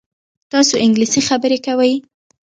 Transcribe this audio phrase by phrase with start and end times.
[0.51, 1.93] تاسو انګلیسي خبرې کوئ؟